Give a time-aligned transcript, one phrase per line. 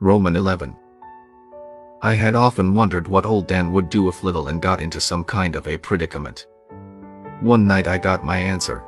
[0.00, 0.76] Roman 11.
[2.02, 5.24] I had often wondered what old Dan would do if little Ann got into some
[5.24, 6.46] kind of a predicament.
[7.40, 8.84] One night I got my answer.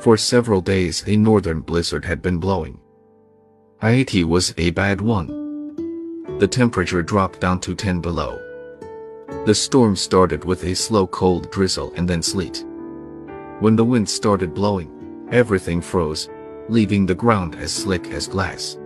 [0.00, 2.80] For several days a northern blizzard had been blowing.
[3.82, 6.38] It was a bad one.
[6.38, 8.38] The temperature dropped down to 10 below.
[9.44, 12.64] The storm started with a slow cold drizzle and then sleet.
[13.60, 16.30] When the wind started blowing, everything froze,
[16.70, 18.78] leaving the ground as slick as glass.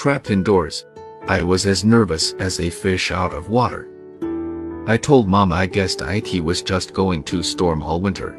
[0.00, 0.86] Trapped indoors,
[1.28, 3.86] I was as nervous as a fish out of water.
[4.86, 8.34] I told Mama I guessed IT was just going to storm all winter.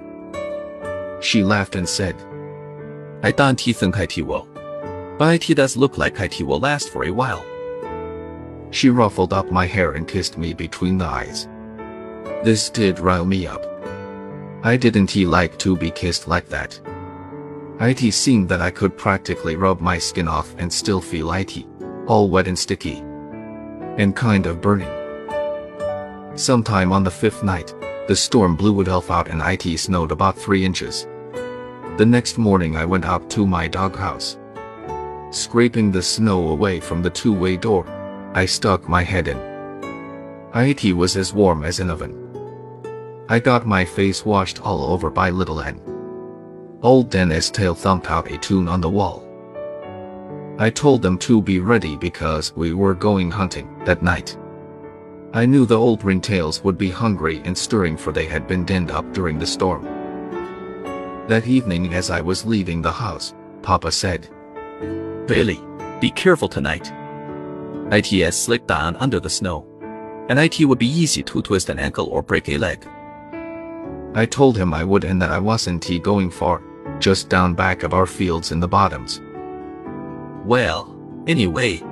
[1.22, 2.16] She laughed and said,
[3.22, 4.48] I don't think IT will.
[5.20, 7.46] But it does look like IT will last for a while.
[8.72, 11.48] She ruffled up my hair and kissed me between the eyes.
[12.44, 13.64] This did rile me up.
[14.64, 16.80] I didn't he like to be kissed like that.
[17.82, 21.66] It seemed that I could practically rub my skin off and still feel it,
[22.06, 23.00] all wet and sticky.
[23.98, 24.88] And kind of burning.
[26.38, 27.74] Sometime on the fifth night,
[28.08, 31.08] the storm blew itself out and it snowed about 3 inches.
[31.98, 34.38] The next morning I went out to my doghouse.
[35.32, 37.86] Scraping the snow away from the two-way door,
[38.36, 39.38] I stuck my head in.
[40.54, 42.16] It was as warm as an oven.
[43.28, 45.82] I got my face washed all over by little Ann.
[46.84, 49.28] Old Dan's tail thumped out a tune on the wall.
[50.58, 54.36] I told them to be ready because we were going hunting that night.
[55.32, 58.90] I knew the old ringtails would be hungry and stirring for they had been denned
[58.90, 59.84] up during the storm.
[61.28, 64.28] That evening as I was leaving the house, Papa said,
[65.28, 65.60] Billy,
[66.00, 66.92] be careful tonight.
[67.92, 69.68] IT has slicked down under the snow,
[70.30, 72.88] and IT would be easy to twist an ankle or break a leg.
[74.16, 76.62] I told him I would and that I wasn't going far,
[77.02, 79.20] just down back of our fields in the bottoms.
[80.46, 80.96] Well,
[81.28, 81.84] anyway,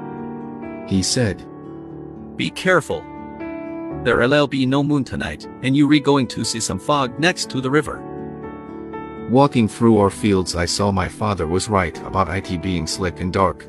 [0.88, 1.46] he said.
[2.38, 3.04] Be careful.
[4.04, 7.70] There'll be no moon tonight, and you're going to see some fog next to the
[7.70, 8.06] river.
[9.30, 13.34] Walking through our fields I saw my father was right about it being slick and
[13.34, 13.68] dark.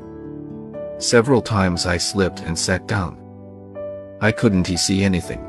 [0.97, 3.17] Several times I slipped and sat down.
[4.21, 5.45] I couldn't see anything.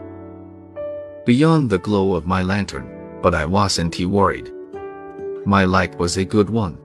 [1.25, 4.50] Beyond the glow of my lantern, but I wasn't worried.
[5.44, 6.78] My life was a good one.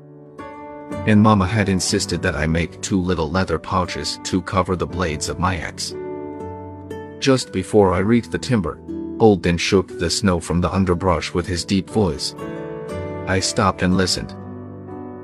[1.05, 5.29] And Mama had insisted that I make two little leather pouches to cover the blades
[5.29, 5.93] of my axe.
[7.19, 8.79] Just before I reached the timber,
[9.19, 12.33] Old Dan shook the snow from the underbrush with his deep voice.
[13.27, 14.35] I stopped and listened.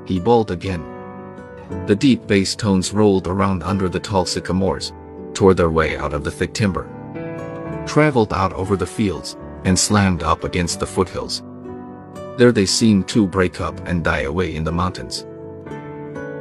[0.04, 0.84] He bawled again.
[1.86, 4.92] The deep bass tones rolled around under the tall sycamores,
[5.32, 6.86] tore their way out of the thick timber,
[7.86, 11.42] traveled out over the fields, and slammed up against the foothills.
[12.36, 15.26] There they seemed to break up and die away in the mountains.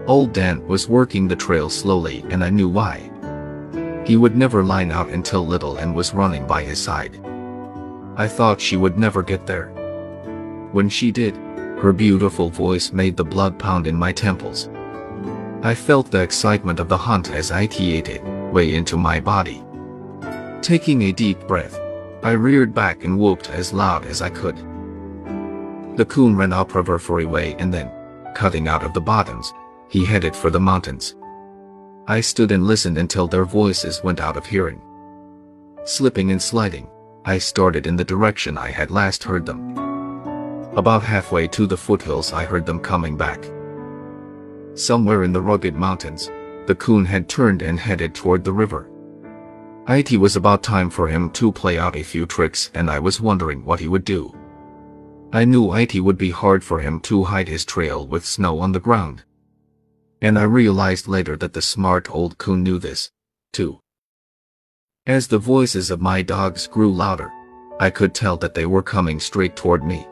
[0.08, 3.10] Old Dan was working the trail slowly and I knew why.
[4.06, 7.20] He would never line out until Little Ann was running by his side.
[8.18, 9.68] I thought she would never get there.
[10.72, 11.36] When she did,
[11.78, 14.70] her beautiful voice made the blood pound in my temples.
[15.62, 19.64] I felt the excitement of the hunt as I it way into my body.
[20.62, 21.80] Taking a deep breath,
[22.24, 24.58] I reared back and whooped as loud as I could.
[25.96, 27.92] The coon ran upriver for a way and then,
[28.34, 29.54] cutting out of the bottoms,
[29.90, 31.16] he headed for the mountains.
[32.08, 34.82] I stood and listened until their voices went out of hearing.
[35.86, 36.90] Slipping and sliding,
[37.26, 39.78] I started in the direction I had last heard them.
[40.76, 43.46] About halfway to the foothills I heard them coming back.
[44.74, 46.32] Somewhere in the rugged mountains,
[46.66, 48.90] the coon had turned and headed toward the river.
[49.88, 53.22] It was about time for him to play out a few tricks and I was
[53.22, 54.34] wondering what he would do.
[55.36, 58.72] I knew it would be hard for him to hide his trail with snow on
[58.72, 59.24] the ground.
[60.22, 63.10] And I realized later that the smart old coon knew this,
[63.52, 63.80] too.
[65.08, 67.32] As the voices of my dogs grew louder,
[67.80, 70.06] I could tell that they were coming straight toward me.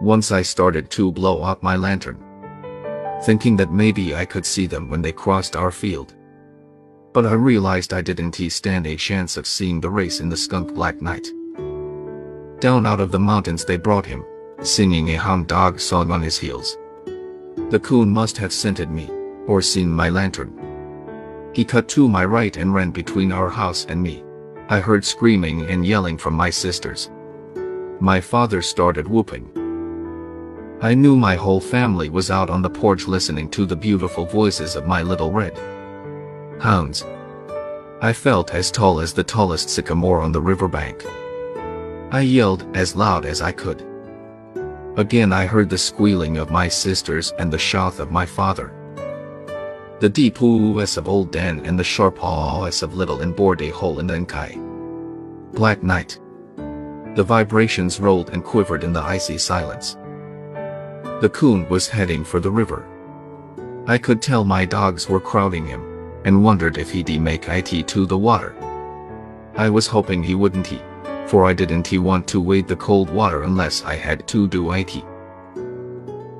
[0.00, 2.16] Once I started to blow out my lantern,
[3.24, 6.14] thinking that maybe I could see them when they crossed our field.
[7.12, 10.74] But I realized I didn't stand a chance of seeing the race in the skunk
[10.74, 11.28] black night.
[12.62, 14.24] Down out of the mountains they brought him,
[14.62, 16.78] singing a hound dog song on his heels.
[17.70, 19.10] The coon must have scented me,
[19.48, 20.52] or seen my lantern.
[21.52, 24.22] He cut to my right and ran between our house and me.
[24.68, 27.10] I heard screaming and yelling from my sisters.
[27.98, 29.50] My father started whooping.
[30.80, 34.76] I knew my whole family was out on the porch listening to the beautiful voices
[34.76, 35.58] of my little red
[36.60, 37.04] hounds.
[38.00, 41.04] I felt as tall as the tallest sycamore on the riverbank.
[42.12, 43.86] I yelled as loud as I could.
[44.98, 48.74] Again I heard the squealing of my sisters and the shout of my father.
[50.00, 53.70] The deep oohs of Old Dan and the sharp ahs of Little Ann bored a
[53.70, 54.58] hole in the Nkai.
[55.54, 56.20] Black night.
[57.16, 59.94] The vibrations rolled and quivered in the icy silence.
[61.22, 62.86] The coon was heading for the river.
[63.86, 65.82] I could tell my dogs were crowding him,
[66.26, 68.54] and wondered if he'd make it to the water.
[69.56, 70.82] I was hoping he wouldn't he,
[71.26, 74.72] for I didn't he want to wade the cold water unless I had to do
[74.72, 75.04] it.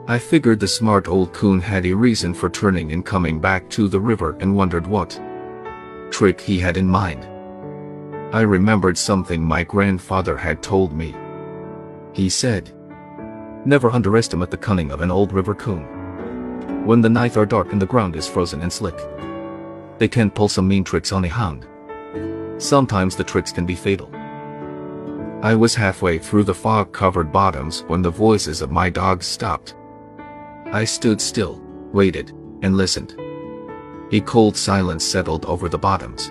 [0.09, 3.89] I figured the smart old coon had a reason for turning and coming back to
[3.89, 5.21] the river and wondered what
[6.11, 7.25] trick he had in mind.
[8.35, 11.15] I remembered something my grandfather had told me.
[12.13, 12.73] He said,
[13.65, 16.85] Never underestimate the cunning of an old river coon.
[16.85, 18.99] When the nights are dark and the ground is frozen and slick,
[19.99, 21.67] they can pull some mean tricks on a hound.
[22.59, 24.11] Sometimes the tricks can be fatal.
[25.43, 29.75] I was halfway through the fog-covered bottoms when the voices of my dogs stopped.
[30.67, 31.61] I stood still,
[31.93, 32.31] waited,
[32.63, 33.17] and listened.
[34.13, 36.31] A cold silence settled over the bottoms.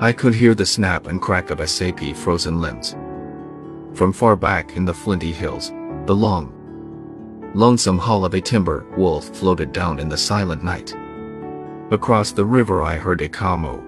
[0.00, 2.96] I could hear the snap and crack of SAP frozen limbs.
[3.92, 5.72] From far back in the flinty hills,
[6.06, 6.54] the long,
[7.54, 10.94] lonesome hull of a timber wolf floated down in the silent night.
[11.90, 13.82] Across the river I heard a camo.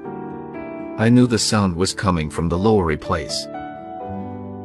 [0.98, 3.46] I knew the sound was coming from the lowery place.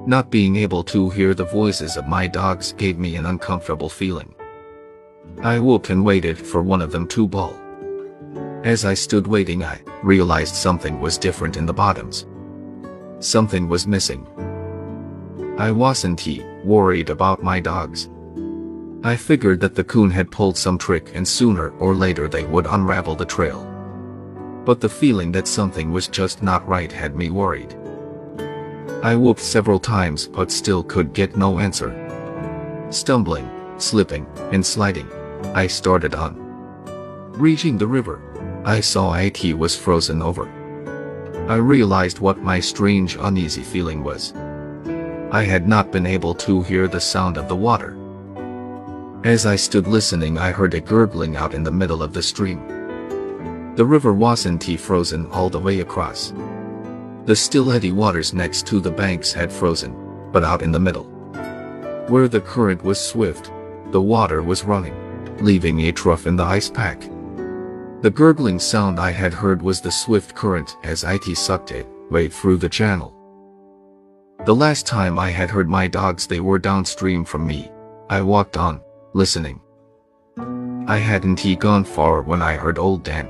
[0.05, 4.35] Not being able to hear the voices of my dogs gave me an uncomfortable feeling.
[5.41, 7.57] I woke and waited for one of them to bawl.
[8.65, 12.25] As I stood waiting I realized something was different in the bottoms.
[13.19, 14.27] Something was missing.
[15.57, 18.09] I wasn't he worried about my dogs.
[19.05, 22.67] I figured that the coon had pulled some trick and sooner or later they would
[22.67, 23.63] unravel the trail.
[24.65, 27.73] But the feeling that something was just not right had me worried.
[29.03, 31.91] I whooped several times but still could get no answer.
[32.89, 35.11] Stumbling, slipping, and sliding,
[35.53, 36.37] I started on.
[37.33, 38.21] Reaching the river,
[38.63, 40.47] I saw it was frozen over.
[41.49, 44.31] I realized what my strange uneasy feeling was.
[45.33, 47.97] I had not been able to hear the sound of the water.
[49.25, 52.65] As I stood listening I heard it gurgling out in the middle of the stream.
[53.75, 56.31] The river wasn't frozen all the way across.
[57.25, 59.95] The still eddy waters next to the banks had frozen,
[60.33, 61.05] but out in the middle.
[62.07, 63.49] Where the current was swift,
[63.91, 64.95] the water was running,
[65.37, 67.01] leaving a trough in the ice pack.
[68.01, 72.27] The gurgling sound I had heard was the swift current as it sucked it way
[72.27, 73.15] through the channel.
[74.45, 77.71] The last time I had heard my dogs they were downstream from me.
[78.09, 78.81] I walked on,
[79.13, 79.61] listening.
[80.87, 83.27] I hadn't he gone far when I heard old Dan.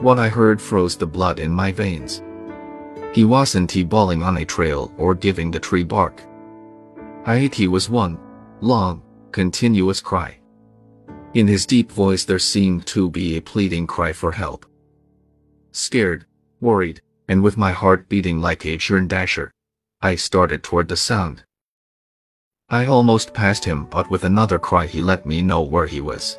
[0.00, 2.22] What I heard froze the blood in my veins.
[3.16, 6.20] He wasn't he bawling on a trail or giving the tree bark.
[7.24, 8.18] I he was one,
[8.60, 9.02] long,
[9.32, 10.36] continuous cry.
[11.32, 14.66] In his deep voice there seemed to be a pleading cry for help.
[15.72, 16.26] Scared,
[16.60, 19.50] worried, and with my heart beating like a churn dasher,
[20.02, 21.42] I started toward the sound.
[22.68, 26.38] I almost passed him but with another cry he let me know where he was.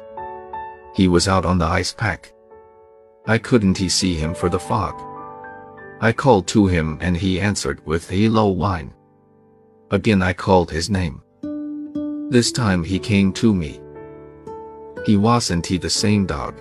[0.94, 2.32] He was out on the ice pack.
[3.26, 5.07] I couldn't see him for the fog.
[6.00, 8.94] I called to him and he answered with a low whine.
[9.90, 11.24] Again I called his name.
[12.30, 13.82] This time he came to me.
[15.06, 16.56] He wasn't he the same dog.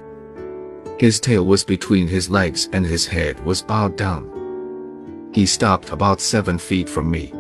[0.99, 5.31] His tail was between his legs and his head was bowed down.
[5.35, 7.33] He stopped about seven feet from me.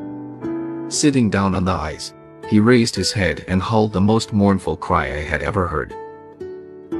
[0.90, 2.12] Sitting down on the ice,
[2.46, 5.94] he raised his head and howled the most mournful cry I had ever heard.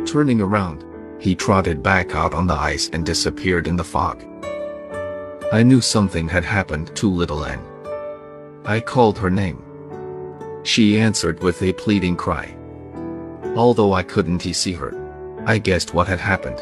[0.07, 0.85] Turning around,
[1.19, 4.25] he trotted back out on the ice and disappeared in the fog.
[5.53, 7.65] I knew something had happened to little Ann.
[8.65, 9.63] I called her name.
[10.65, 12.57] She answered with a pleading cry.
[13.55, 14.93] Although I couldn't see her,
[15.47, 16.59] I guessed what had happened.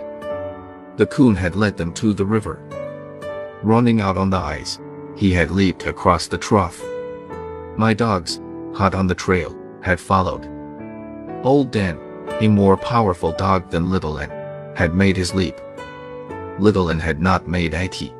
[0.99, 2.61] The coon had led them to the river.
[3.63, 4.79] Running out on the ice,
[5.17, 6.83] he had leaped across the trough.
[7.79, 8.39] My dogs,
[8.75, 10.47] hot on the trail, had followed.
[11.43, 11.99] Old Dan,
[12.41, 14.31] a more powerful dog than Little Ann,
[14.77, 15.59] had made his leap.
[16.59, 18.13] Little Ann had not made it.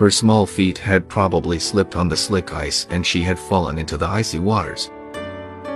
[0.00, 3.98] Her small feet had probably slipped on the slick ice and she had fallen into
[3.98, 4.90] the icy waters.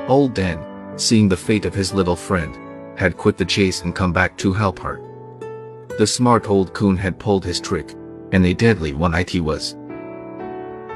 [0.09, 0.65] Old Dan,
[0.97, 2.57] seeing the fate of his little friend,
[2.99, 4.99] had quit the chase and come back to help her.
[5.99, 7.95] The smart old coon had pulled his trick,
[8.33, 9.77] and a deadly one it was.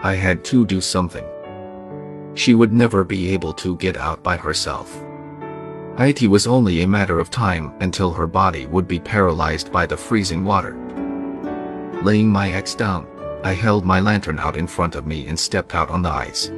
[0.02, 1.26] I had to do something.
[2.32, 5.04] She would never be able to get out by herself.
[5.98, 9.98] It was only a matter of time until her body would be paralyzed by the
[9.98, 10.78] freezing water.
[12.02, 13.06] Laying my axe down,
[13.44, 16.50] I held my lantern out in front of me and stepped out on the ice.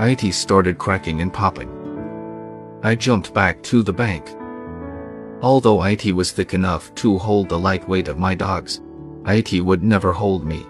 [0.00, 1.70] It started cracking and popping.
[2.82, 4.28] I jumped back to the bank.
[5.42, 8.80] Although IT was thick enough to hold the light weight of my dogs,
[9.26, 10.64] IT would never hold me.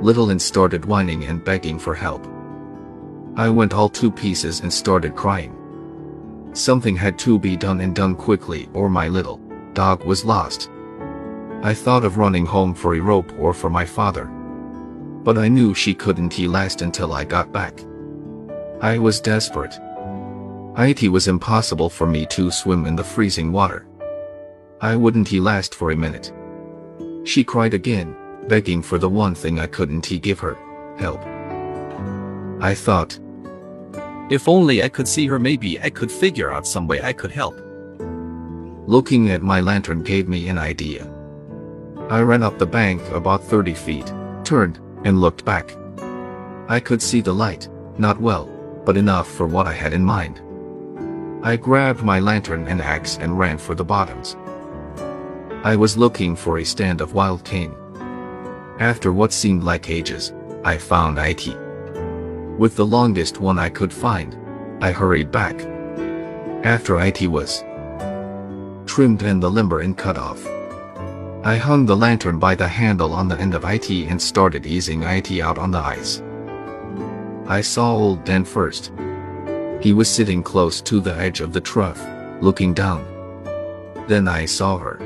[0.00, 2.26] Little Ann started whining and begging for help.
[3.36, 5.56] I went all two pieces and started crying.
[6.54, 9.40] Something had to be done and done quickly or my little
[9.74, 10.71] dog was lost.
[11.64, 14.24] I thought of running home for a rope or for my father.
[15.22, 17.78] But I knew she couldn't he last until I got back.
[18.80, 19.78] I was desperate.
[20.76, 23.86] It was impossible for me to swim in the freezing water.
[24.80, 26.32] I wouldn't he last for a minute.
[27.24, 28.16] She cried again,
[28.48, 30.56] begging for the one thing I couldn't he give her,
[30.98, 31.22] help.
[32.60, 33.20] I thought,
[34.30, 37.30] if only I could see her maybe I could figure out some way I could
[37.30, 37.54] help.
[38.88, 41.11] Looking at my lantern gave me an idea.
[42.12, 44.12] I ran up the bank about 30 feet,
[44.44, 45.74] turned, and looked back.
[46.68, 48.50] I could see the light, not well,
[48.84, 50.42] but enough for what I had in mind.
[51.42, 54.36] I grabbed my lantern and axe and ran for the bottoms.
[55.64, 57.74] I was looking for a stand of wild cane.
[58.78, 60.34] After what seemed like ages,
[60.66, 61.46] I found IT.
[62.58, 64.36] With the longest one I could find,
[64.82, 65.58] I hurried back.
[66.62, 67.64] After IT was
[68.84, 70.46] trimmed and the limber and cut off.
[71.44, 75.02] I hung the lantern by the handle on the end of IT and started easing
[75.02, 76.22] IT out on the ice.
[77.48, 78.92] I saw old Dan first.
[79.80, 82.00] He was sitting close to the edge of the trough,
[82.40, 83.04] looking down.
[84.06, 85.00] Then I saw her.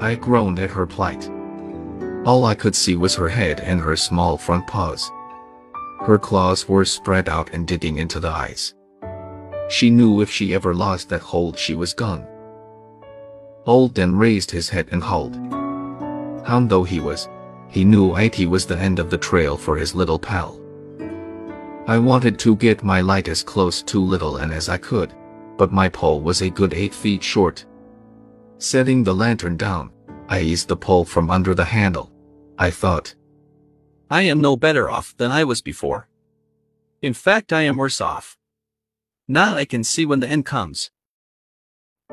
[0.00, 1.28] I groaned at her plight.
[2.24, 5.10] All I could see was her head and her small front paws.
[6.00, 8.72] Her claws were spread out and digging into the ice.
[9.68, 12.26] She knew if she ever lost that hold she was gone.
[13.66, 15.36] Old Dan raised his head and hauled.
[16.46, 17.28] Hound though he was,
[17.68, 20.60] he knew it was the end of the trail for his little pal.
[21.86, 25.14] I wanted to get my light as close to Little Ann as I could,
[25.56, 27.64] but my pole was a good eight feet short.
[28.58, 29.90] Setting the lantern down,
[30.28, 32.12] I eased the pole from under the handle.
[32.58, 33.14] I thought,
[34.10, 36.08] I am no better off than I was before.
[37.02, 38.38] In fact, I am worse off.
[39.26, 40.90] Now I can see when the end comes.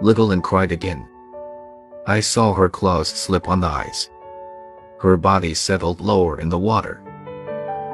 [0.02, 1.08] Little Ann cried again.
[2.08, 4.10] I saw her claws slip on the ice.
[5.00, 7.02] Her body settled lower in the water.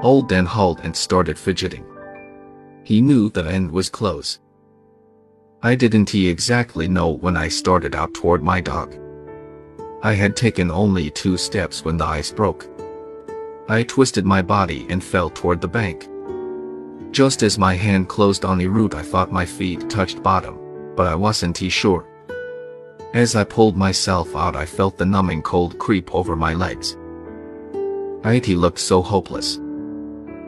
[0.01, 1.85] Old Dan hauled and started fidgeting.
[2.83, 4.39] He knew the end was close.
[5.61, 8.95] I didn't he exactly know when I started out toward my dog.
[10.03, 12.65] I had taken only two steps when the ice broke.
[13.67, 16.07] I twisted my body and fell toward the bank.
[17.11, 20.57] Just as my hand closed on the root I thought my feet touched bottom,
[20.95, 22.07] but I wasn't he sure.
[23.17, 26.95] As I pulled myself out I felt the numbing cold creep over my legs.
[28.23, 29.59] It looked so hopeless.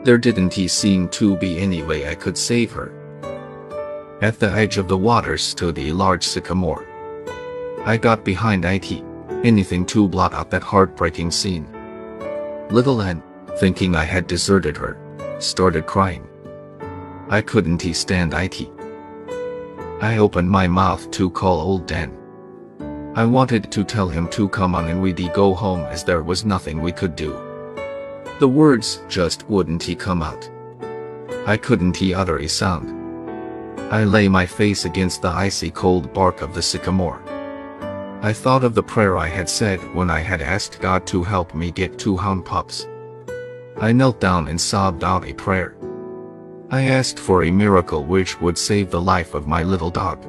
[0.04, 2.92] There didn't seem to be any way I could save her.
[4.22, 6.86] At the edge of the water stood a large sycamore.
[7.84, 9.02] I got behind it,
[9.42, 11.66] anything to blot out that heartbreaking scene.
[12.70, 13.20] Little Ann,
[13.58, 14.96] thinking I had deserted her,
[15.40, 16.24] started crying.
[17.30, 18.70] I couldn't stand it.
[20.00, 22.16] I opened my mouth to call old Dan.
[23.20, 26.46] I wanted to tell him to come on and we'd go home as there was
[26.46, 27.32] nothing we could do.
[28.38, 30.48] The words just wouldn't he come out.
[31.46, 32.88] I couldn't he utter a sound.
[33.92, 37.22] I lay my face against the icy cold bark of the sycamore.
[38.22, 41.54] I thought of the prayer I had said when I had asked God to help
[41.54, 42.88] me get two hound pups.
[43.76, 45.76] I knelt down and sobbed out a prayer.
[46.70, 50.24] I asked for a miracle which would save the life of my little dog.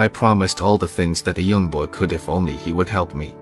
[0.00, 3.14] I promised all the things that a young boy could if only he would help
[3.14, 3.34] me.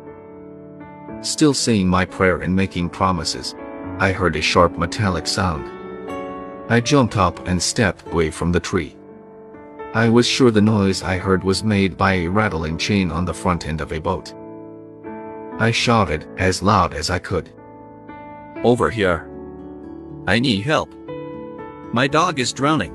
[1.21, 3.55] Still saying my prayer and making promises,
[4.01, 5.71] I heard a sharp metallic sound.
[6.69, 8.97] I jumped up and stepped away from the tree.
[9.95, 13.33] I was sure the noise I heard was made by a rattling chain on the
[13.33, 14.35] front end of a boat.
[15.61, 17.51] I shouted as loud as I could.
[18.65, 19.31] Over here.
[20.27, 20.93] I need help.
[21.93, 22.95] My dog is drowning.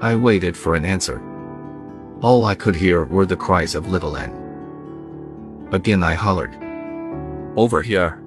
[0.00, 1.20] I waited for an answer.
[2.24, 4.32] All I could hear were the cries of little Ann.
[5.72, 6.56] Again I hollered.
[7.54, 8.18] Over here.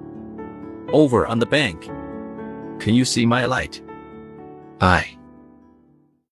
[0.92, 1.86] Over on the bank.
[2.80, 3.82] Can you see my light?
[4.80, 5.17] Aye.